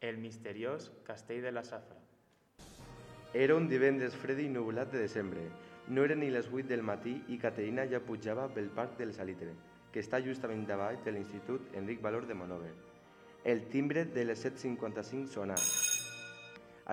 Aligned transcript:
El 0.00 0.16
misteriós 0.16 0.90
castell 1.04 1.42
de 1.42 1.50
la 1.52 1.62
Safra. 1.62 1.98
Era 3.34 3.54
un 3.54 3.66
divendres 3.68 4.14
fred 4.16 4.38
i 4.40 4.46
nuvolat 4.48 4.88
de 4.94 5.02
desembre. 5.02 5.42
No 5.92 6.06
eren 6.06 6.22
ni 6.22 6.30
les 6.32 6.46
8 6.48 6.70
del 6.70 6.80
matí 6.80 7.12
i 7.28 7.36
Caterina 7.42 7.84
ja 7.90 8.00
pujava 8.00 8.46
pel 8.54 8.70
parc 8.78 8.94
del 8.96 9.12
Salitre, 9.12 9.50
que 9.92 10.00
està 10.00 10.22
justament 10.24 10.62
davall 10.70 10.96
de 11.04 11.12
l'Institut 11.12 11.76
Enric 11.76 12.00
Valor 12.00 12.24
de 12.30 12.36
Monover. 12.42 12.72
El 13.44 13.60
timbre 13.74 14.06
de 14.06 14.24
les 14.24 14.46
7.55 14.46 15.28
sona. 15.34 15.58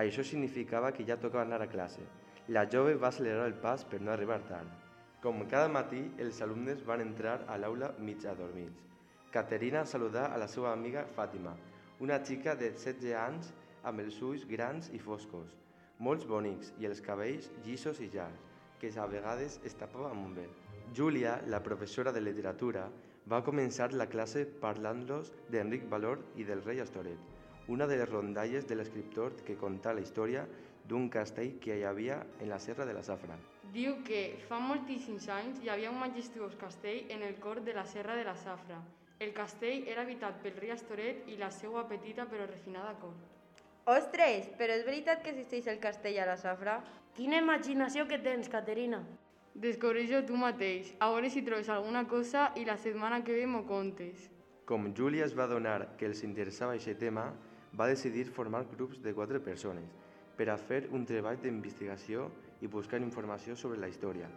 Això 0.04 0.22
significava 0.22 0.92
que 0.92 1.08
ja 1.08 1.16
tocava 1.16 1.46
anar 1.48 1.62
a 1.64 1.70
classe. 1.72 2.04
La 2.48 2.66
jove 2.68 2.92
va 3.00 3.08
accelerar 3.08 3.48
el 3.48 3.56
pas 3.64 3.86
per 3.88 4.02
no 4.02 4.12
arribar 4.12 4.42
tard. 4.52 4.68
Com 5.24 5.46
cada 5.48 5.72
matí, 5.72 6.04
els 6.18 6.44
alumnes 6.44 6.84
van 6.84 7.06
entrar 7.06 7.40
a 7.48 7.56
l'aula 7.56 7.94
mig 7.98 8.28
adormits. 8.28 8.84
Caterina 9.32 9.86
saludà 9.86 10.28
a 10.28 10.36
la 10.36 10.46
seva 10.48 10.74
amiga 10.76 11.08
Fàtima, 11.16 11.56
una 12.00 12.18
xica 12.24 12.54
de 12.54 12.70
16 12.70 13.14
anys 13.18 13.50
amb 13.82 14.00
els 14.04 14.20
ulls 14.22 14.44
grans 14.46 14.90
i 14.94 15.00
foscos, 15.02 15.56
molts 15.98 16.26
bonics 16.30 16.70
i 16.78 16.86
els 16.86 17.00
cabells 17.02 17.50
llisos 17.64 17.98
i 18.00 18.08
llargs, 18.12 18.44
que 18.78 18.92
a 18.94 19.06
vegades 19.10 19.58
es 19.64 19.74
tapava 19.74 20.12
amb 20.12 20.26
un 20.26 20.34
vel. 20.36 20.50
Júlia, 20.94 21.40
la 21.46 21.62
professora 21.62 22.12
de 22.12 22.20
literatura, 22.20 22.86
va 23.28 23.42
començar 23.44 23.90
la 23.92 24.06
classe 24.06 24.44
parlant-los 24.62 25.32
d'Enric 25.50 25.88
Valor 25.90 26.22
i 26.36 26.46
del 26.48 26.62
rei 26.62 26.80
Astoret, 26.80 27.18
una 27.68 27.86
de 27.86 27.98
les 27.98 28.08
rondalles 28.08 28.68
de 28.68 28.78
l'escriptor 28.78 29.34
que 29.44 29.58
conta 29.58 29.92
la 29.92 30.00
història 30.00 30.46
d'un 30.88 31.10
castell 31.12 31.58
que 31.60 31.76
hi 31.76 31.84
havia 31.84 32.22
en 32.38 32.48
la 32.48 32.58
serra 32.58 32.86
de 32.86 32.94
la 32.94 33.02
Safra. 33.02 33.36
Diu 33.74 33.98
que 34.06 34.38
fa 34.48 34.62
moltíssims 34.62 35.28
anys 35.28 35.58
hi 35.60 35.68
havia 35.68 35.90
un 35.90 35.98
majestuós 36.00 36.54
castell 36.56 37.10
en 37.12 37.26
el 37.26 37.36
cor 37.42 37.60
de 37.66 37.74
la 37.76 37.84
serra 37.84 38.16
de 38.16 38.24
la 38.24 38.36
Safra. 38.36 38.78
El 39.18 39.32
castell 39.34 39.88
era 39.90 40.04
habitat 40.06 40.36
pel 40.44 40.54
rei 40.62 40.70
Astoret 40.70 41.24
i 41.26 41.36
la 41.40 41.48
seva 41.50 41.82
petita 41.90 42.26
però 42.30 42.44
refinada 42.46 42.92
cort. 43.02 43.18
Ostres, 43.90 44.46
però 44.58 44.76
és 44.78 44.84
veritat 44.86 45.24
que 45.24 45.32
existeix 45.32 45.66
el 45.72 45.80
castell 45.82 46.20
a 46.22 46.26
la 46.28 46.36
Safra? 46.38 46.76
Quina 47.16 47.40
imaginació 47.42 48.04
que 48.06 48.20
tens, 48.22 48.50
Caterina. 48.52 49.00
Descobreix-ho 49.58 50.20
tu 50.28 50.36
mateix, 50.38 50.92
a 51.02 51.08
veure 51.10 51.30
si 51.34 51.42
trobes 51.42 51.70
alguna 51.72 52.04
cosa 52.06 52.52
i 52.54 52.66
la 52.68 52.76
setmana 52.78 53.24
que 53.26 53.34
ve 53.34 53.46
m'ho 53.50 53.64
contes. 53.66 54.28
Com 54.68 54.92
Júlia 54.94 55.24
es 55.26 55.34
va 55.34 55.48
donar 55.50 55.96
que 55.98 56.06
els 56.06 56.22
interessava 56.22 56.76
aquest 56.76 57.00
tema, 57.02 57.32
va 57.74 57.88
decidir 57.90 58.28
formar 58.36 58.68
grups 58.70 59.02
de 59.02 59.14
quatre 59.16 59.40
persones 59.40 59.96
per 60.38 60.46
a 60.52 60.58
fer 60.60 60.84
un 60.94 61.08
treball 61.08 61.40
d'investigació 61.42 62.28
i 62.62 62.70
buscar 62.70 63.02
informació 63.02 63.56
sobre 63.56 63.80
la 63.82 63.90
història. 63.90 64.30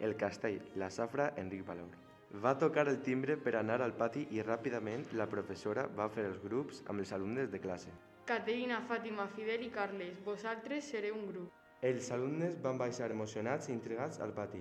El 0.00 0.18
castell, 0.18 0.58
la 0.74 0.90
safra, 0.90 1.30
Enric 1.36 1.62
Valor. 1.68 2.05
Va 2.42 2.52
tocar 2.58 2.84
el 2.90 2.98
timbre 3.00 3.36
per 3.40 3.54
anar 3.56 3.78
al 3.80 3.94
pati 3.96 4.26
i 4.36 4.42
ràpidament 4.44 5.06
la 5.18 5.26
professora 5.34 5.86
va 6.00 6.08
fer 6.16 6.24
els 6.30 6.40
grups 6.42 6.82
amb 6.86 7.00
els 7.00 7.12
alumnes 7.16 7.48
de 7.52 7.60
classe. 7.66 7.92
Caterina, 8.28 8.82
Fàtima, 8.90 9.24
Fidel 9.36 9.64
i 9.64 9.70
Carles, 9.76 10.18
vosaltres 10.26 10.90
sereu 10.92 11.16
un 11.16 11.24
grup. 11.30 11.62
Els 11.90 12.10
alumnes 12.12 12.58
van 12.66 12.76
baixar 12.82 13.08
emocionats 13.14 13.70
i 13.70 13.72
intrigats 13.76 14.20
al 14.20 14.34
pati. 14.36 14.60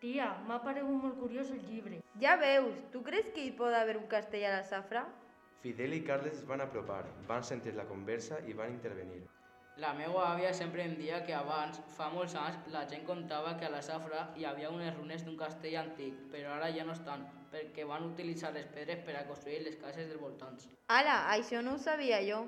Tia, 0.00 0.30
m'ha 0.48 0.60
paregut 0.64 1.02
molt 1.02 1.20
curiós 1.20 1.52
el 1.52 1.60
llibre. 1.68 2.00
Ja 2.22 2.38
veus, 2.40 2.80
tu 2.92 3.02
creus 3.04 3.28
que 3.36 3.44
hi 3.44 3.52
pot 3.60 3.74
haver 3.74 3.98
un 4.00 4.08
castell 4.16 4.48
a 4.48 4.56
la 4.56 4.64
Safra? 4.72 5.04
Fidel 5.64 5.96
i 5.98 6.02
Carles 6.08 6.40
es 6.40 6.48
van 6.48 6.64
apropar, 6.64 7.02
van 7.28 7.44
sentir 7.44 7.76
la 7.76 7.88
conversa 7.88 8.40
i 8.48 8.56
van 8.56 8.72
intervenir. 8.72 9.24
La 9.82 9.90
meva 9.92 10.20
àvia 10.30 10.52
sempre 10.54 10.84
em 10.86 10.92
dia 10.94 11.16
que 11.26 11.32
abans, 11.34 11.80
fa 11.96 12.06
molts 12.12 12.36
anys, 12.38 12.60
la 12.70 12.84
gent 12.90 13.02
contava 13.08 13.56
que 13.58 13.66
a 13.66 13.70
la 13.72 13.80
Safra 13.82 14.20
hi 14.38 14.44
havia 14.46 14.68
unes 14.70 14.92
runes 14.94 15.24
d'un 15.26 15.34
castell 15.40 15.74
antic, 15.80 16.20
però 16.30 16.52
ara 16.54 16.68
ja 16.76 16.84
no 16.86 16.94
estan, 16.94 17.24
perquè 17.50 17.86
van 17.88 18.06
utilitzar 18.06 18.52
les 18.54 18.68
pedres 18.76 19.02
per 19.02 19.16
a 19.18 19.24
construir 19.26 19.64
les 19.64 19.74
cases 19.80 20.06
dels 20.06 20.20
voltants. 20.20 20.68
Ala, 20.94 21.16
això 21.34 21.62
no 21.66 21.74
ho 21.74 21.82
sabia 21.82 22.20
jo. 22.22 22.44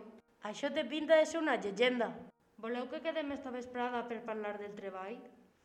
Això 0.47 0.71
té 0.71 0.85
pinta 0.87 1.19
de 1.19 1.27
ser 1.27 1.41
una 1.43 1.57
llegenda. 1.59 2.13
Voleu 2.63 2.87
que 2.93 3.03
quedem 3.03 3.35
esta 3.35 3.51
vesprada 3.51 4.05
per 4.07 4.23
parlar 4.29 4.55
del 4.61 4.79
treball? 4.79 5.19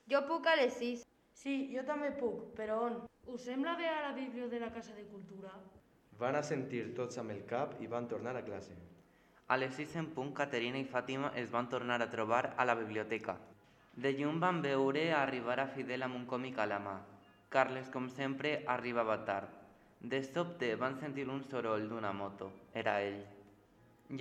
Jo 0.09 0.25
puc 0.25 0.49
a 0.49 0.57
les 0.57 0.73
6. 0.81 1.05
Sí, 1.43 1.59
jo 1.75 1.85
també 1.85 2.09
puc, 2.17 2.55
però 2.57 2.79
on? 2.87 2.97
Us 3.29 3.45
sembla 3.45 3.75
bé 3.77 3.85
a 3.85 4.01
la 4.07 4.15
Bíblia 4.17 4.49
de 4.49 4.59
la 4.65 4.71
Casa 4.73 4.97
de 4.97 5.05
Cultura? 5.13 5.53
Van 6.17 6.35
assentir 6.41 6.87
tots 6.97 7.21
amb 7.21 7.37
el 7.37 7.45
cap 7.45 7.77
i 7.85 7.87
van 7.87 8.09
tornar 8.09 8.33
a 8.35 8.41
classe. 8.49 8.73
A 9.51 9.57
les 9.57 9.73
6 9.75 9.95
en 9.99 10.05
punt, 10.15 10.29
Caterina 10.31 10.79
i 10.79 10.85
Fàtima 10.91 11.29
es 11.39 11.49
van 11.51 11.65
tornar 11.71 11.97
a 11.99 12.05
trobar 12.11 12.53
a 12.55 12.65
la 12.69 12.75
biblioteca. 12.81 13.33
De 14.05 14.13
llum 14.15 14.37
van 14.39 14.61
veure 14.63 15.01
arribar 15.11 15.57
a 15.59 15.65
Fidel 15.73 16.05
amb 16.05 16.15
un 16.19 16.23
còmic 16.33 16.61
a 16.63 16.67
la 16.71 16.77
mà. 16.79 16.93
Carles, 17.55 17.89
com 17.91 18.07
sempre, 18.19 18.53
arribava 18.75 19.17
tard. 19.27 19.57
De 20.13 20.21
sobte 20.23 20.69
van 20.85 20.95
sentir 21.01 21.27
un 21.27 21.43
soroll 21.49 21.89
d'una 21.89 22.13
moto. 22.21 22.47
Era 22.83 22.95
ell. 23.09 23.19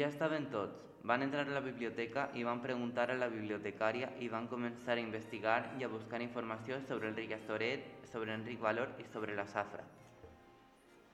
Ja 0.03 0.11
estaven 0.11 0.51
tots. 0.57 0.83
Van 1.13 1.23
entrar 1.23 1.47
a 1.47 1.55
la 1.61 1.65
biblioteca 1.69 2.27
i 2.35 2.43
van 2.51 2.67
preguntar 2.67 3.07
a 3.13 3.19
la 3.23 3.31
bibliotecària 3.31 4.11
i 4.19 4.35
van 4.35 4.51
començar 4.51 4.99
a 4.99 5.07
investigar 5.07 5.61
i 5.79 5.87
a 5.87 5.95
buscar 5.95 6.25
informació 6.27 6.83
sobre 6.91 7.15
el 7.15 7.33
Astoret, 7.39 7.87
sobre 8.11 8.35
Enric 8.35 8.59
Valor 8.59 8.99
i 8.99 9.07
sobre 9.15 9.39
la 9.39 9.47
Safra. 9.47 9.87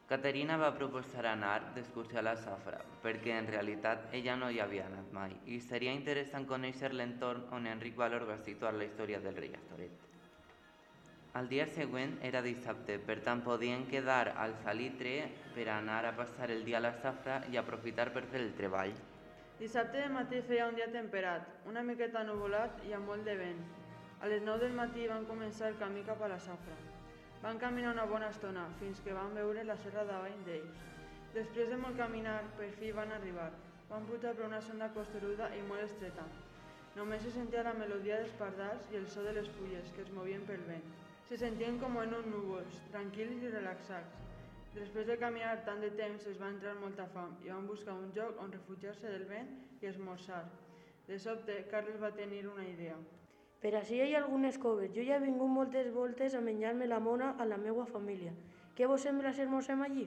Caterina 0.07 0.55
va 0.55 0.69
proposar 0.79 1.25
anar 1.27 1.73
d'excursió 1.75 2.21
a 2.21 2.23
la 2.23 2.37
Safra, 2.39 2.79
perquè 3.03 3.33
en 3.35 3.49
realitat 3.51 4.13
ella 4.15 4.37
no 4.39 4.51
hi 4.55 4.61
havia 4.63 4.85
anat 4.87 5.09
mai 5.17 5.33
i 5.51 5.59
seria 5.65 5.95
interessant 5.99 6.47
conèixer 6.47 6.93
l'entorn 6.93 7.49
on 7.57 7.67
Enric 7.67 7.97
Valor 7.99 8.27
va 8.29 8.37
situar 8.45 8.71
la 8.77 8.87
història 8.87 9.19
del 9.25 9.35
rei 9.35 9.57
Astoret. 9.59 10.05
El 11.41 11.51
dia 11.51 11.67
següent 11.67 12.15
era 12.29 12.45
dissabte, 12.45 13.01
per 13.09 13.19
tant 13.27 13.43
podien 13.49 13.83
quedar 13.91 14.31
al 14.45 14.55
Salitre 14.63 15.17
per 15.57 15.67
anar 15.75 15.99
a 16.07 16.15
passar 16.21 16.53
el 16.55 16.63
dia 16.69 16.79
a 16.79 16.85
la 16.87 16.95
Safra 17.03 17.43
i 17.51 17.59
aprofitar 17.59 18.13
per 18.15 18.23
fer 18.31 18.45
el 18.45 18.55
treball. 18.61 18.95
Dissabte 19.59 20.05
de 20.05 20.13
matí 20.15 20.41
feia 20.47 20.69
un 20.71 20.79
dia 20.79 20.87
temperat, 20.95 21.51
una 21.67 21.83
miqueta 21.83 22.23
nuvolat 22.31 22.79
i 22.87 22.95
amb 22.95 23.11
molt 23.11 23.27
de 23.27 23.35
vent. 23.43 23.59
A 24.23 24.31
les 24.31 24.47
9 24.47 24.69
del 24.69 24.79
matí 24.79 25.11
van 25.11 25.27
començar 25.27 25.73
el 25.73 25.81
camí 25.83 26.07
cap 26.07 26.23
a 26.23 26.31
la 26.31 26.39
Safra. 26.39 26.79
Van 27.43 27.59
caminar 27.59 27.93
una 27.93 28.05
bona 28.09 28.31
estona, 28.33 28.67
fins 28.81 29.01
que 29.05 29.15
van 29.15 29.35
veure 29.37 29.65
la 29.65 29.77
serra 29.85 30.05
davall 30.09 30.37
d'ells. 30.47 30.85
Després 31.35 31.69
de 31.69 31.77
molt 31.77 31.99
caminar, 32.01 32.39
per 32.59 32.71
fi 32.81 32.93
van 32.97 33.13
arribar. 33.13 33.51
Van 33.91 34.07
pujar 34.09 34.33
per 34.35 34.47
una 34.47 34.61
sonda 34.65 34.89
costeruda 34.95 35.51
i 35.55 35.63
molt 35.69 35.85
estreta. 35.85 36.25
Només 36.97 37.21
se 37.23 37.33
sentia 37.35 37.65
la 37.67 37.75
melodia 37.77 38.23
dels 38.23 38.33
pardals 38.41 38.87
i 38.93 38.97
el 38.97 39.05
so 39.13 39.23
de 39.27 39.35
les 39.37 39.51
fulles 39.59 39.91
que 39.93 40.01
es 40.07 40.15
movien 40.17 40.47
pel 40.49 40.65
vent. 40.71 40.87
Se 41.29 41.37
sentien 41.43 41.77
com 41.83 41.99
en 42.01 42.15
uns 42.17 42.31
núvols, 42.33 42.81
tranquils 42.95 43.45
i 43.45 43.51
relaxats. 43.53 44.23
Després 44.77 45.07
de 45.11 45.19
caminar 45.21 45.53
tant 45.69 45.85
de 45.85 45.91
temps 45.99 46.25
es 46.31 46.41
va 46.41 46.49
entrar 46.55 46.75
molta 46.81 47.07
fam 47.13 47.37
i 47.45 47.53
van 47.53 47.69
buscar 47.69 47.99
un 48.01 48.09
lloc 48.17 48.41
on 48.41 48.57
refugiar-se 48.57 49.13
del 49.13 49.29
vent 49.29 49.53
i 49.83 49.91
esmorzar. 49.93 50.43
De 51.07 51.21
sobte, 51.21 51.61
Carles 51.71 52.01
va 52.03 52.15
tenir 52.17 52.47
una 52.49 52.65
idea. 52.65 52.97
Per 53.63 53.73
així 53.79 54.03
hi 54.03 54.13
ha 54.15 54.21
algunes 54.23 54.59
coves. 54.63 54.93
Jo 54.97 55.05
ja 55.07 55.17
he 55.17 55.25
vingut 55.25 55.51
moltes 55.53 55.89
voltes 55.95 56.35
a 56.35 56.43
menjar-me 56.49 56.87
la 56.87 57.01
mona 57.01 57.33
a 57.39 57.47
la 57.49 57.57
meva 57.57 57.87
família. 57.93 58.35
Què 58.77 58.87
vos 58.91 59.07
sembla 59.09 59.33
si 59.33 59.45
esmorzem 59.47 59.83
allí? 59.83 60.07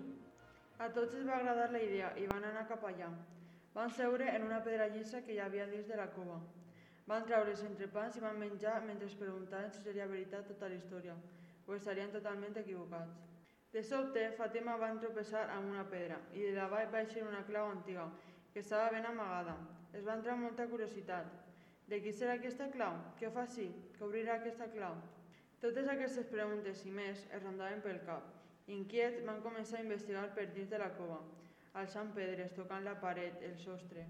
A 0.79 0.87
tots 0.95 1.15
els 1.17 1.25
va 1.27 1.39
agradar 1.39 1.71
la 1.73 1.81
idea 1.83 2.13
i 2.21 2.27
van 2.29 2.45
anar 2.51 2.67
cap 2.69 2.85
allà. 2.88 3.09
Van 3.73 3.89
seure 3.97 4.29
en 4.35 4.45
una 4.45 4.61
pedra 4.67 4.88
llisa 4.93 5.23
que 5.25 5.33
hi 5.33 5.41
havia 5.45 5.65
dins 5.71 5.89
de 5.89 5.97
la 5.97 6.07
cova. 6.13 6.38
Van 7.09 7.25
treure 7.25 7.51
els 7.55 7.65
entrepans 7.65 8.15
i 8.17 8.23
van 8.23 8.38
menjar 8.38 8.77
mentre 8.85 9.09
es 9.09 9.17
preguntaven 9.17 9.73
si 9.73 9.81
seria 9.81 10.07
veritat 10.13 10.47
tota 10.51 10.69
la 10.69 10.77
història 10.77 11.17
o 11.65 11.75
estarien 11.75 12.13
totalment 12.13 12.55
equivocats. 12.61 13.25
De 13.73 13.81
sobte, 13.85 14.23
Fàtima 14.38 14.77
va 14.81 14.93
tropeçar 15.01 15.43
amb 15.55 15.73
una 15.73 15.83
pedra 15.89 16.21
i 16.33 16.45
de 16.45 16.53
davall 16.55 16.89
va 16.93 17.01
eixir 17.05 17.25
una 17.25 17.43
clau 17.49 17.73
antiga 17.73 18.05
que 18.53 18.63
estava 18.63 18.89
ben 18.95 19.05
amagada. 19.05 19.57
Es 19.93 20.05
va 20.05 20.15
entrar 20.17 20.38
molta 20.38 20.65
curiositat. 20.71 21.48
De 21.89 21.97
qui 22.03 22.11
serà 22.13 22.35
aquesta 22.38 22.67
clau? 22.69 23.00
Què 23.17 23.31
fa 23.33 23.47
així? 23.47 23.66
Què 23.95 24.03
obrirà 24.05 24.35
aquesta 24.38 24.67
clau? 24.69 24.97
Totes 25.63 25.88
aquestes 25.89 26.27
preguntes 26.29 26.83
i 26.85 26.91
més 26.94 27.23
es 27.25 27.41
rondaven 27.41 27.81
pel 27.81 27.97
cap. 28.05 28.27
Inquiets 28.69 29.23
van 29.25 29.41
començar 29.41 29.79
a 29.79 29.85
investigar 29.85 30.27
per 30.35 30.45
dins 30.53 30.69
de 30.69 30.77
la 30.77 30.91
cova, 31.00 31.17
alçant 31.81 32.11
pedres, 32.13 32.53
tocant 32.53 32.85
la 32.85 32.94
paret, 33.01 33.41
el 33.47 33.57
sostre. 33.57 34.05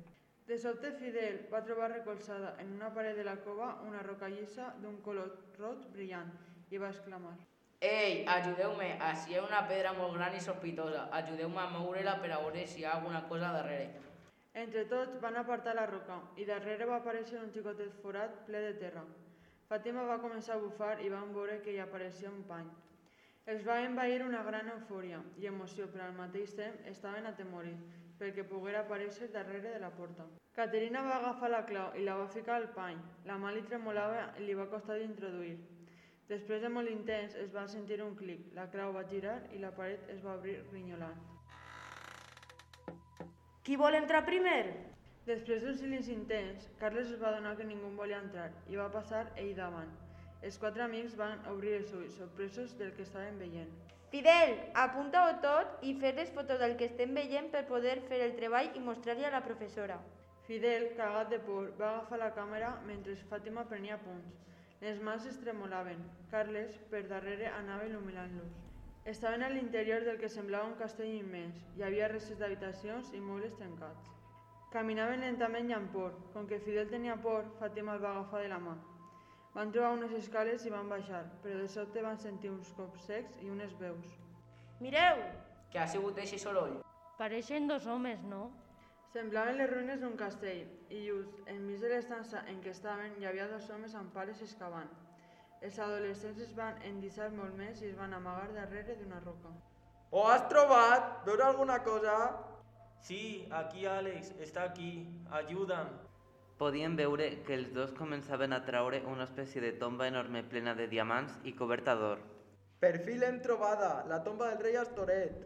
De 0.50 0.58
sobte 0.60 0.92
Fidel 1.00 1.40
va 1.54 1.64
trobar 1.64 1.92
recolzada 1.94 2.56
en 2.60 2.76
una 2.76 2.90
paret 2.94 3.16
de 3.16 3.24
la 3.24 3.38
cova 3.46 3.70
una 3.88 4.04
roca 4.04 4.28
llisa 4.34 4.74
d'un 4.82 5.00
color 5.06 5.32
roig 5.60 5.88
brillant 5.94 6.32
i 6.74 6.82
va 6.82 6.90
exclamar 6.90 7.36
Ei, 7.80 8.26
ajudeu-me, 8.28 8.88
així 9.08 9.32
hi 9.32 9.38
ha 9.40 9.46
una 9.46 9.62
pedra 9.70 9.94
molt 9.96 10.18
gran 10.18 10.34
i 10.36 10.42
sospitosa. 10.44 11.06
Ajudeu-me 11.16 11.62
a 11.64 11.70
moure-la 11.78 12.18
per 12.20 12.34
a 12.34 12.40
veure 12.42 12.66
si 12.68 12.82
hi 12.82 12.88
ha 12.88 12.98
alguna 12.98 13.22
cosa 13.30 13.54
darrere. 13.56 14.09
Entre 14.54 14.86
tots 14.90 15.20
van 15.22 15.36
apartar 15.38 15.76
la 15.76 15.86
roca 15.86 16.20
i 16.42 16.46
darrere 16.46 16.88
va 16.90 16.98
aparèixer 16.98 17.38
un 17.40 17.52
xicotet 17.54 17.94
forat 18.02 18.46
ple 18.48 18.62
de 18.66 18.74
terra. 18.82 19.04
Fàtima 19.70 20.04
va 20.08 20.22
començar 20.22 20.56
a 20.56 20.62
bufar 20.64 20.96
i 21.06 21.10
van 21.14 21.34
veure 21.34 21.60
que 21.62 21.72
hi 21.76 21.80
apareixia 21.84 22.32
un 22.32 22.42
pany. 22.50 22.70
Els 23.46 23.64
va 23.66 23.80
envair 23.86 24.24
una 24.26 24.42
gran 24.44 24.68
eufòria 24.74 25.22
i 25.38 25.46
emoció, 25.52 25.88
però 25.94 26.08
al 26.08 26.18
mateix 26.18 26.56
temps 26.58 26.90
estaven 26.90 27.30
atemorits 27.30 27.86
perquè 28.20 28.44
poguera 28.44 28.82
aparèixer 28.84 29.30
darrere 29.32 29.76
de 29.76 29.80
la 29.80 29.94
porta. 29.96 30.26
Caterina 30.56 31.06
va 31.06 31.18
agafar 31.20 31.50
la 31.54 31.64
clau 31.70 31.96
i 31.96 32.04
la 32.04 32.18
va 32.20 32.28
ficar 32.28 32.58
al 32.58 32.70
pany. 32.76 33.00
La 33.30 33.38
mà 33.38 33.54
li 33.54 33.64
tremolava 33.70 34.28
i 34.40 34.48
li 34.48 34.58
va 34.58 34.68
costar 34.74 34.98
d'introduir. 35.00 35.56
Després 36.30 36.62
de 36.62 36.70
molt 36.70 36.90
intens 36.90 37.38
es 37.42 37.54
va 37.54 37.68
sentir 37.68 38.02
un 38.06 38.16
clic, 38.18 38.50
la 38.54 38.68
clau 38.74 38.94
va 38.94 39.08
girar 39.14 39.40
i 39.54 39.62
la 39.62 39.72
paret 39.78 40.10
es 40.14 40.26
va 40.26 40.36
obrir 40.36 40.60
rinyolant. 40.74 41.39
Qui 43.70 43.76
vol 43.78 43.94
entrar 43.94 44.24
primer? 44.26 44.72
Després 45.28 45.60
d'un 45.62 45.76
silenci 45.78 46.10
intens, 46.10 46.64
Carles 46.80 47.12
es 47.14 47.20
va 47.22 47.28
adonar 47.30 47.52
que 47.60 47.68
ningú 47.70 47.92
volia 47.94 48.18
entrar 48.18 48.48
i 48.74 48.80
va 48.80 48.88
passar 48.90 49.20
ell 49.38 49.52
davant. 49.60 49.92
Els 50.48 50.56
quatre 50.64 50.82
amics 50.82 51.14
van 51.20 51.44
obrir 51.52 51.76
els 51.78 51.92
ulls, 51.94 52.16
sorpresos 52.18 52.74
del 52.80 52.96
que 52.96 53.06
estaven 53.06 53.38
veient. 53.38 53.70
Fidel, 54.10 54.56
apunta-ho 54.86 55.36
tot 55.44 55.86
i 55.86 55.94
fes 56.02 56.18
les 56.18 56.32
fotos 56.40 56.58
del 56.64 56.74
que 56.80 56.88
estem 56.90 57.14
veient 57.14 57.52
per 57.54 57.62
poder 57.68 58.00
fer 58.08 58.24
el 58.26 58.34
treball 58.40 58.72
i 58.74 58.82
mostrar-li 58.88 59.30
a 59.30 59.32
la 59.36 59.44
professora. 59.46 60.00
Fidel, 60.48 60.88
cagat 60.98 61.30
de 61.36 61.40
por, 61.46 61.70
va 61.78 61.92
agafar 61.92 62.24
la 62.24 62.32
càmera 62.40 62.72
mentre 62.90 63.20
Fàtima 63.30 63.68
prenia 63.70 64.02
punts. 64.08 64.34
Les 64.82 64.98
mans 64.98 65.30
es 65.30 65.38
tremolaven. 65.46 66.02
Carles, 66.34 66.74
per 66.90 67.06
darrere, 67.14 67.54
anava 67.62 67.86
il·luminant-los. 67.86 68.69
Estaven 69.06 69.44
a 69.44 69.50
l'interior 69.50 70.04
del 70.04 70.20
que 70.20 70.30
semblava 70.30 70.68
un 70.68 70.76
castell 70.76 71.12
immens. 71.16 71.64
Hi 71.78 71.84
havia 71.88 72.08
restes 72.12 72.40
d'habitacions 72.40 73.14
i 73.16 73.22
mobles 73.24 73.56
trencats. 73.58 74.12
Caminaven 74.74 75.24
lentament 75.26 75.70
i 75.70 75.74
amb 75.74 75.92
por. 75.94 76.14
Com 76.34 76.48
que 76.48 76.60
Fidel 76.62 76.90
tenia 76.92 77.16
por, 77.24 77.48
Fàtima 77.60 77.96
el 77.96 78.04
va 78.04 78.12
agafar 78.12 78.44
de 78.44 78.52
la 78.52 78.60
mà. 78.62 78.76
Van 79.56 79.72
trobar 79.74 79.96
unes 79.98 80.12
escales 80.14 80.66
i 80.66 80.70
van 80.70 80.90
baixar, 80.92 81.24
però 81.44 81.58
de 81.58 81.68
sobte 81.68 82.04
van 82.06 82.20
sentir 82.22 82.52
uns 82.54 82.70
cops 82.78 83.08
secs 83.10 83.40
i 83.42 83.50
unes 83.50 83.74
veus. 83.80 84.14
Mireu! 84.80 85.24
Què 85.74 85.82
ha 85.82 85.88
sigut 85.90 86.20
així 86.22 86.38
soroll? 86.38 86.78
Pareixen 87.18 87.68
dos 87.68 87.88
homes, 87.88 88.22
no? 88.30 88.52
Semblaven 89.14 89.58
les 89.58 89.70
ruïnes 89.72 90.00
d'un 90.04 90.16
castell, 90.18 90.68
i 90.94 91.02
just 91.08 91.50
enmig 91.50 91.82
de 91.82 91.90
l'estança 91.96 92.44
en 92.52 92.62
què 92.62 92.76
estaven 92.76 93.18
hi 93.18 93.26
havia 93.26 93.50
dos 93.50 93.70
homes 93.74 93.96
amb 93.98 94.14
pales 94.14 94.42
excavant. 94.46 94.92
Els 95.62 95.80
adolescents 95.84 96.40
es 96.44 96.52
van 96.56 96.78
endissar 96.88 97.28
molt 97.36 97.56
més 97.60 97.82
i 97.82 97.90
es 97.90 97.96
van 98.00 98.14
amagar 98.16 98.48
darrere 98.56 98.96
d'una 99.00 99.20
roca. 99.26 99.52
Ho 100.12 100.22
has 100.32 100.46
trobat? 100.52 101.10
Veure 101.26 101.44
alguna 101.46 101.82
cosa? 101.84 102.14
Sí, 103.04 103.48
aquí 103.52 103.84
Àlex, 103.86 104.32
està 104.46 104.64
aquí. 104.70 104.92
Ajuda'm. 105.42 105.92
Podien 106.60 106.96
veure 107.00 107.28
que 107.48 107.56
els 107.56 107.74
dos 107.76 107.92
començaven 107.98 108.56
a 108.56 108.62
traure 108.68 109.02
una 109.12 109.28
espècie 109.28 109.62
de 109.64 109.72
tomba 109.84 110.08
enorme 110.08 110.44
plena 110.54 110.74
de 110.80 110.88
diamants 110.92 111.36
i 111.44 111.54
coberta 111.60 111.96
d'or. 111.96 112.24
Per 112.80 112.94
fi 113.06 113.16
l'hem 113.20 113.42
trobada, 113.44 113.92
la 114.08 114.22
tomba 114.24 114.50
del 114.50 114.64
rei 114.64 114.80
Astoret. 114.80 115.44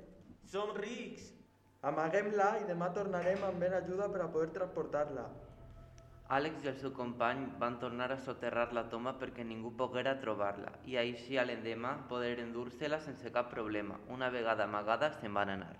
Som 0.54 0.75
rics. 0.77 1.31
Amaguem-la 1.89 2.50
i 2.62 2.68
demà 2.69 2.92
tornarem 2.95 3.42
amb 3.50 3.66
ben 3.66 3.74
ajuda 3.81 4.07
per 4.13 4.21
a 4.24 4.30
poder 4.31 4.54
transportar-la. 4.57 5.25
Àlex 6.31 6.63
i 6.63 6.69
el 6.71 6.77
seu 6.79 6.93
company 6.95 7.41
van 7.59 7.79
tornar 7.79 8.11
a 8.13 8.17
soterrar 8.17 8.69
la 8.73 8.85
tomba 8.89 9.11
perquè 9.19 9.43
ningú 9.43 9.73
poguera 9.75 10.13
trobar-la 10.21 10.71
i 10.87 10.95
així 10.97 11.37
a 11.37 11.43
l'endemà 11.43 11.91
poder 12.07 12.39
endur-se-la 12.39 12.99
sense 13.03 13.31
cap 13.31 13.49
problema. 13.51 13.99
Una 14.07 14.29
vegada 14.29 14.63
amagada 14.63 15.11
se'n 15.19 15.33
van 15.33 15.49
anar. 15.49 15.75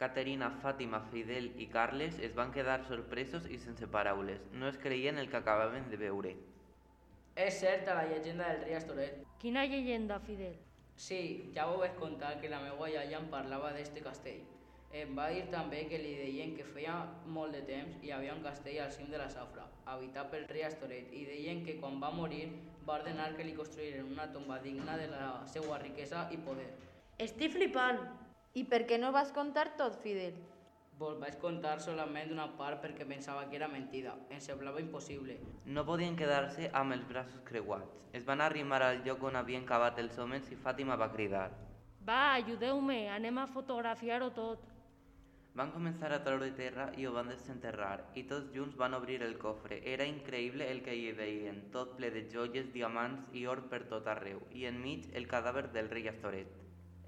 Caterina, 0.00 0.50
Fàtima, 0.62 1.02
Fidel 1.12 1.52
i 1.60 1.68
Carles 1.68 2.18
es 2.18 2.34
van 2.34 2.52
quedar 2.52 2.82
sorpresos 2.88 3.46
i 3.48 3.58
sense 3.58 3.86
paraules. 3.86 4.40
No 4.52 4.68
es 4.68 4.78
creien 4.78 5.18
el 5.18 5.28
que 5.30 5.36
acabaven 5.36 5.90
de 5.90 5.96
veure. 5.96 6.34
És 7.36 7.60
certa 7.60 7.94
la 7.94 8.08
llegenda 8.08 8.48
del 8.48 8.62
rei 8.64 8.74
Astoret. 8.74 9.22
Quina 9.38 9.64
llegenda, 9.66 10.18
Fidel? 10.20 10.56
Sí, 10.96 11.52
ja 11.54 11.68
ho 11.68 11.78
vaig 11.78 11.96
contar 12.00 12.38
que 12.40 12.48
la 12.48 12.60
meva 12.64 12.88
iaia 12.88 13.18
em 13.20 13.28
parlava 13.32 13.72
d'este 13.76 14.00
castell. 14.00 14.40
Em 14.94 15.16
va 15.16 15.26
dir 15.30 15.42
també 15.50 15.82
que 15.90 15.98
li 15.98 16.12
deien 16.16 16.54
que 16.56 16.64
feia 16.64 16.94
molt 17.26 17.52
de 17.52 17.62
temps 17.68 17.98
hi 18.02 18.12
havia 18.14 18.34
un 18.34 18.42
castell 18.42 18.78
al 18.84 18.92
cim 18.94 19.10
de 19.10 19.18
la 19.18 19.28
Safra, 19.28 19.66
habitat 19.92 20.30
pel 20.30 20.46
rei 20.48 20.64
Astoret, 20.64 21.10
i 21.12 21.24
deien 21.26 21.64
que 21.66 21.76
quan 21.80 22.00
va 22.00 22.10
morir 22.14 22.46
va 22.86 23.00
ordenar 23.00 23.32
que 23.36 23.44
li 23.44 23.54
construïren 23.56 24.12
una 24.12 24.28
tomba 24.32 24.58
digna 24.62 24.96
de 24.96 25.08
la 25.10 25.30
seva 25.52 25.78
riquesa 25.82 26.28
i 26.30 26.38
poder. 26.38 26.68
Estic 27.18 27.52
flipant. 27.52 27.98
I 28.54 28.62
per 28.64 28.86
què 28.88 28.96
no 28.98 29.10
vas 29.12 29.32
contar 29.36 29.72
tot, 29.76 29.98
Fidel? 30.00 30.36
Vos 30.96 31.18
vaig 31.20 31.34
contar 31.42 31.74
solament 31.84 32.30
una 32.32 32.46
part 32.56 32.80
perquè 32.80 33.04
pensava 33.04 33.42
que 33.50 33.58
era 33.58 33.68
mentida. 33.68 34.14
Em 34.32 34.40
semblava 34.40 34.80
impossible. 34.80 35.36
No 35.66 35.84
podien 35.84 36.16
quedar-se 36.16 36.70
amb 36.72 36.96
els 36.96 37.04
braços 37.10 37.42
creuats. 37.44 37.98
Es 38.16 38.24
van 38.24 38.40
arrimar 38.40 38.80
al 38.86 39.02
lloc 39.04 39.26
on 39.28 39.36
havien 39.36 39.66
cavat 39.68 39.98
els 40.00 40.16
homes 40.16 40.48
i 40.48 40.56
Fàtima 40.56 40.96
va 40.96 41.10
cridar. 41.12 41.50
Va, 42.06 42.38
ajudeu-me, 42.38 43.10
anem 43.12 43.42
a 43.42 43.46
fotografiar-ho 43.50 44.30
tot. 44.32 44.64
Van 45.56 45.70
començar 45.72 46.10
a 46.12 46.18
treure 46.24 46.50
terra 46.56 46.84
i 47.00 47.06
ho 47.08 47.10
van 47.14 47.30
desenterrar, 47.32 47.94
i 48.20 48.26
tots 48.30 48.50
junts 48.52 48.74
van 48.76 48.92
obrir 48.96 49.22
el 49.24 49.38
cofre. 49.40 49.78
Era 49.92 50.04
increïble 50.04 50.66
el 50.72 50.82
que 50.84 50.92
hi 50.92 51.06
veien, 51.16 51.62
tot 51.76 51.94
ple 51.96 52.10
de 52.12 52.26
joies, 52.34 52.66
diamants 52.74 53.30
i 53.32 53.46
or 53.52 53.62
per 53.70 53.78
tot 53.92 54.10
arreu, 54.14 54.42
i 54.52 54.66
enmig 54.68 55.06
el 55.20 55.28
cadàver 55.30 55.62
del 55.76 55.88
rei 55.94 56.10
Astoret. 56.12 56.50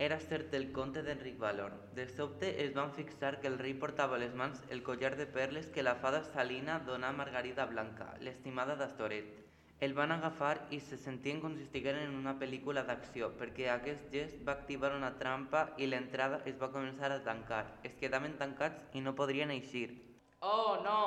Era 0.06 0.16
cert 0.22 0.56
el 0.56 0.64
conte 0.72 1.02
d'Enric 1.04 1.36
Valor. 1.42 1.76
De 1.98 2.06
sobte 2.08 2.54
es 2.64 2.72
van 2.78 2.94
fixar 2.96 3.34
que 3.42 3.50
el 3.52 3.58
rei 3.60 3.74
portava 3.84 4.16
a 4.16 4.22
les 4.24 4.32
mans 4.42 4.64
el 4.70 4.82
collar 4.86 5.12
de 5.20 5.26
perles 5.26 5.68
que 5.74 5.84
la 5.84 5.98
fada 6.06 6.22
Salina 6.30 6.78
donà 6.88 7.12
a 7.12 7.18
Margarida 7.20 7.68
Blanca, 7.74 8.14
l'estimada 8.24 8.78
d'Astoret. 8.80 9.47
El 9.80 9.92
van 9.94 10.10
agafar 10.10 10.56
i 10.74 10.80
se 10.82 10.96
sentien 10.98 11.38
com 11.38 11.52
si 11.54 11.62
estigueren 11.62 12.08
en 12.08 12.14
una 12.18 12.32
pel·lícula 12.38 12.82
d'acció, 12.86 13.28
perquè 13.38 13.68
aquest 13.70 14.08
gest 14.10 14.38
va 14.46 14.56
activar 14.56 14.88
una 14.96 15.12
trampa 15.20 15.60
i 15.78 15.86
l'entrada 15.86 16.40
es 16.50 16.56
va 16.58 16.70
començar 16.74 17.10
a 17.14 17.18
tancar. 17.22 17.60
Es 17.86 17.92
quedaven 18.00 18.34
tancats 18.40 18.96
i 18.98 19.02
no 19.04 19.12
podrien 19.20 19.52
eixir. 19.54 19.92
Oh, 20.40 20.80
no! 20.82 21.02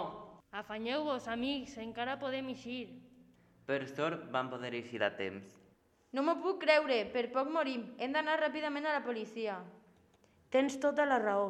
Afanyeu-vos, 0.56 1.28
amics, 1.28 1.76
encara 1.84 2.16
podem 2.22 2.48
eixir. 2.54 2.86
Per 3.68 3.82
sort 3.90 4.24
van 4.32 4.48
poder 4.54 4.72
eixir 4.80 5.04
a 5.04 5.10
temps. 5.18 5.58
No 6.16 6.24
m'ho 6.24 6.38
puc 6.46 6.62
creure, 6.64 7.02
per 7.12 7.26
poc 7.36 7.52
morim. 7.52 7.84
Hem 8.00 8.16
d'anar 8.16 8.38
ràpidament 8.40 8.88
a 8.88 8.96
la 8.96 9.04
policia. 9.04 9.58
Tens 10.52 10.80
tota 10.80 11.04
la 11.08 11.20
raó. 11.20 11.50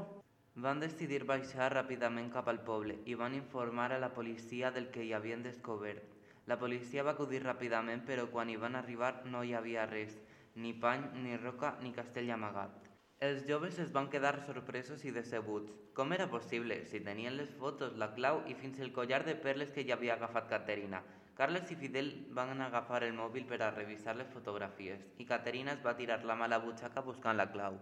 Van 0.65 0.81
decidir 0.81 1.21
baixar 1.29 1.69
ràpidament 1.75 2.33
cap 2.33 2.49
al 2.49 2.63
poble 2.65 2.97
i 3.05 3.13
van 3.21 3.37
informar 3.37 3.91
a 3.93 4.01
la 4.01 4.09
policia 4.17 4.73
del 4.73 4.89
que 4.89 5.05
hi 5.05 5.13
havien 5.13 5.45
descobert. 5.45 6.01
La 6.49 6.57
policia 6.57 7.03
va 7.03 7.13
acudir 7.15 7.43
ràpidament, 7.43 8.05
però 8.07 8.25
quan 8.31 8.49
hi 8.49 8.57
van 8.57 8.75
arribar 8.79 9.13
no 9.25 9.43
hi 9.43 9.53
havia 9.53 9.85
res, 9.85 10.17
ni 10.55 10.73
pany, 10.73 11.03
ni 11.23 11.37
roca, 11.37 11.75
ni 11.81 11.93
castell 11.93 12.31
amagat. 12.33 12.89
Els 13.21 13.43
joves 13.45 13.77
es 13.79 13.91
van 13.93 14.09
quedar 14.09 14.33
sorpresos 14.47 15.05
i 15.05 15.11
decebuts. 15.13 15.75
Com 15.93 16.13
era 16.15 16.25
possible, 16.31 16.79
si 16.89 17.03
tenien 17.05 17.35
les 17.37 17.51
fotos, 17.61 17.93
la 18.01 18.09
clau 18.15 18.41
i 18.49 18.55
fins 18.57 18.79
el 18.79 18.93
collar 18.95 19.21
de 19.27 19.35
perles 19.35 19.69
que 19.75 19.85
ja 19.85 19.93
havia 19.99 20.15
agafat 20.15 20.49
Caterina? 20.49 21.03
Carles 21.37 21.69
i 21.73 21.77
Fidel 21.77 22.09
van 22.37 22.59
agafar 22.61 23.03
el 23.05 23.13
mòbil 23.17 23.45
per 23.49 23.61
a 23.61 23.69
revisar 23.75 24.15
les 24.17 24.27
fotografies 24.33 25.05
i 25.17 25.25
Caterina 25.29 25.75
es 25.77 25.83
va 25.85 25.95
tirar 25.97 26.19
la 26.25 26.35
mà 26.35 26.45
a 26.49 26.51
la 26.55 26.59
butxaca 26.65 27.05
buscant 27.05 27.37
la 27.37 27.47
clau. 27.53 27.77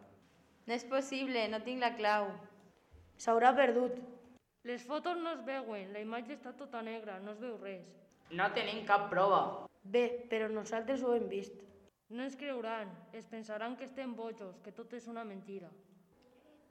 No 0.67 0.75
és 0.75 0.85
possible, 0.91 1.47
no 1.49 1.59
tinc 1.65 1.81
la 1.83 1.93
clau. 1.97 2.29
S'haurà 3.17 3.55
perdut. 3.55 3.95
Les 4.67 4.83
fotos 4.83 5.17
no 5.23 5.33
es 5.37 5.41
veuen, 5.47 5.93
la 5.95 6.03
imatge 6.03 6.35
està 6.35 6.53
tota 6.59 6.83
negra, 6.85 7.17
no 7.23 7.33
es 7.33 7.39
veu 7.41 7.57
res. 7.63 7.87
No 8.29 8.45
tenim 8.53 8.83
cap 8.85 9.07
prova. 9.09 9.39
Bé, 9.81 10.03
però 10.29 10.49
nosaltres 10.53 11.01
ho 11.01 11.15
hem 11.15 11.25
vist. 11.31 11.55
No 12.13 12.21
ens 12.25 12.35
creuran, 12.37 12.91
es 13.13 13.25
pensaran 13.25 13.75
que 13.77 13.87
estem 13.87 14.13
bojos, 14.15 14.59
que 14.61 14.73
tot 14.73 14.93
és 14.93 15.07
una 15.09 15.23
mentira. 15.25 15.69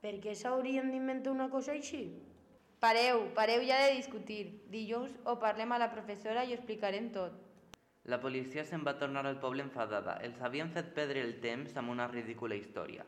Per 0.02 0.12
què 0.22 0.36
s'haurien 0.38 0.92
d'inventar 0.92 1.32
una 1.34 1.48
cosa 1.50 1.74
així? 1.74 2.04
Pareu, 2.78 3.24
pareu 3.34 3.64
ja 3.66 3.80
de 3.82 3.96
discutir. 3.96 4.42
Dilluns 4.70 5.16
ho 5.26 5.34
parlem 5.42 5.74
a 5.74 5.80
la 5.82 5.90
professora 5.90 6.44
i 6.46 6.54
ho 6.54 6.58
explicarem 6.60 7.10
tot. 7.14 7.34
La 8.06 8.20
policia 8.22 8.62
se'n 8.64 8.86
va 8.86 8.94
tornar 9.02 9.26
al 9.26 9.40
poble 9.42 9.66
enfadada. 9.66 10.14
Els 10.22 10.38
havien 10.40 10.70
fet 10.70 10.94
perdre 10.94 11.26
el 11.26 11.40
temps 11.42 11.74
amb 11.76 11.90
una 11.90 12.06
ridícula 12.06 12.54
història. 12.54 13.02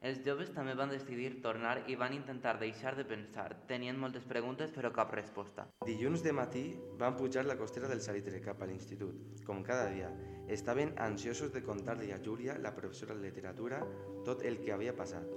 Els 0.00 0.22
joves 0.24 0.48
també 0.56 0.72
van 0.72 0.88
decidir 0.88 1.26
tornar 1.44 1.74
i 1.92 1.94
van 2.00 2.14
intentar 2.16 2.54
deixar 2.60 2.94
de 2.96 3.04
pensar. 3.04 3.50
Tenien 3.68 3.98
moltes 4.00 4.24
preguntes 4.24 4.70
però 4.72 4.88
cap 4.96 5.10
resposta. 5.12 5.66
Dilluns 5.84 6.22
de 6.24 6.32
matí 6.32 6.62
van 7.02 7.18
pujar 7.18 7.42
la 7.44 7.56
costera 7.60 7.90
del 7.90 8.00
Salitre 8.00 8.40
cap 8.40 8.62
a 8.64 8.68
l'institut, 8.70 9.42
com 9.44 9.60
cada 9.62 9.90
dia. 9.92 10.08
Estaven 10.48 10.94
ansiosos 10.96 11.52
de 11.52 11.60
contar-li 11.66 12.14
a 12.16 12.18
Júlia, 12.24 12.56
la 12.58 12.72
professora 12.74 13.14
de 13.14 13.26
literatura, 13.26 13.82
tot 14.24 14.40
el 14.48 14.56
que 14.62 14.72
havia 14.72 14.96
passat. 14.96 15.28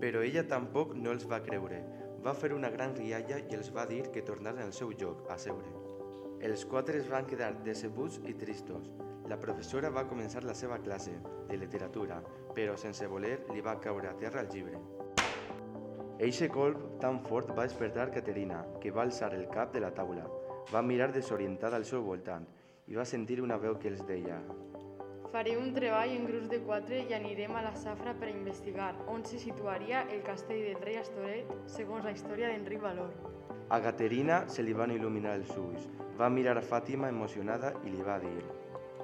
Però 0.00 0.24
ella 0.24 0.46
tampoc 0.48 0.96
no 0.96 1.12
els 1.12 1.28
va 1.28 1.42
creure. 1.44 1.82
Va 2.24 2.32
fer 2.32 2.54
una 2.56 2.72
gran 2.72 2.96
rialla 2.96 3.42
i 3.44 3.58
els 3.58 3.68
va 3.74 3.84
dir 3.84 4.06
que 4.14 4.24
tornaren 4.24 4.64
al 4.64 4.72
seu 4.72 4.96
lloc, 4.96 5.26
a 5.28 5.36
seure. 5.36 5.76
Els 6.40 6.64
quatre 6.64 6.96
es 7.02 7.12
van 7.12 7.28
quedar 7.28 7.52
decebuts 7.68 8.16
i 8.24 8.32
tristos. 8.32 8.88
La 9.28 9.36
professora 9.36 9.90
va 9.92 10.06
començar 10.08 10.40
la 10.44 10.54
seva 10.56 10.78
classe 10.80 11.12
de 11.48 11.56
literatura, 11.60 12.22
però 12.56 12.76
sense 12.80 13.06
voler 13.06 13.34
li 13.52 13.60
va 13.64 13.78
caure 13.80 14.08
a 14.08 14.16
terra 14.16 14.40
el 14.40 14.48
llibre. 14.54 14.80
Eixe 16.18 16.48
colp 16.50 17.00
tan 17.02 17.20
fort 17.26 17.52
va 17.54 17.66
despertar 17.68 18.08
Caterina, 18.14 18.62
que 18.80 18.90
va 18.90 19.04
alçar 19.04 19.34
el 19.36 19.44
cap 19.52 19.74
de 19.74 19.84
la 19.84 19.92
taula. 19.94 20.24
Va 20.72 20.82
mirar 20.82 21.12
desorientada 21.12 21.76
al 21.76 21.84
seu 21.84 22.02
voltant 22.02 22.48
i 22.88 22.96
va 22.96 23.04
sentir 23.04 23.42
una 23.44 23.60
veu 23.60 23.76
que 23.78 23.92
els 23.92 24.00
deia 24.08 24.40
Faré 25.32 25.58
un 25.60 25.74
treball 25.76 26.14
en 26.16 26.24
grups 26.24 26.48
de 26.48 26.58
quatre 26.64 27.02
i 27.04 27.12
anirem 27.12 27.52
a 27.52 27.60
la 27.66 27.74
Safra 27.76 28.14
per 28.16 28.30
investigar 28.32 28.94
on 29.12 29.26
se 29.28 29.36
situaria 29.42 30.06
el 30.08 30.22
castell 30.24 30.62
del 30.70 30.80
rei 30.80 30.96
Astoret 31.02 31.52
segons 31.68 32.08
la 32.08 32.14
història 32.16 32.48
d'Enric 32.48 32.80
Valor. 32.80 33.12
A 33.68 33.78
Caterina 33.84 34.46
se 34.48 34.64
li 34.64 34.72
van 34.72 34.94
il·luminar 34.94 35.36
els 35.36 35.52
ulls. 35.60 35.84
Va 36.16 36.30
mirar 36.32 36.56
a 36.56 36.64
Fàtima 36.64 37.12
emocionada 37.12 37.74
i 37.84 37.92
li 37.92 38.00
va 38.06 38.16
dir 38.22 38.38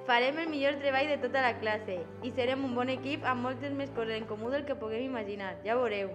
Farem 0.05 0.37
el 0.37 0.49
millor 0.53 0.75
treball 0.81 1.07
de 1.09 1.17
tota 1.23 1.41
la 1.41 1.55
classe 1.61 1.95
i 2.27 2.31
serem 2.37 2.61
un 2.67 2.75
bon 2.77 2.93
equip 2.93 3.25
amb 3.31 3.41
moltes 3.47 3.73
més 3.73 3.89
coses 3.97 4.19
en 4.19 4.29
comú 4.29 4.53
del 4.53 4.67
que 4.69 4.77
puguem 4.77 5.01
imaginar. 5.07 5.55
Ja 5.65 5.81
veureu. 5.81 6.13